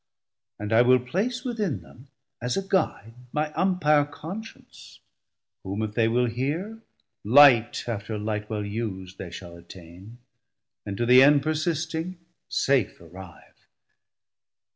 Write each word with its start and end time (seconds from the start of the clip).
And 0.57 0.73
I 0.73 0.81
will 0.81 0.97
place 0.97 1.43
within 1.45 1.81
them 1.83 2.07
as 2.41 2.57
a 2.57 2.67
guide 2.67 3.13
My 3.31 3.53
Umpire 3.53 4.03
Conscience, 4.03 4.99
whom 5.63 5.83
if 5.83 5.93
they 5.93 6.07
will 6.07 6.25
hear, 6.25 6.81
Light 7.23 7.83
after 7.87 8.17
light 8.17 8.49
well 8.49 8.63
us'd 8.65 9.19
they 9.19 9.29
shall 9.29 9.55
attain, 9.55 10.17
And 10.87 10.97
to 10.97 11.05
the 11.05 11.21
end 11.21 11.43
persisting, 11.43 12.17
safe 12.49 12.99
arrive. 12.99 13.67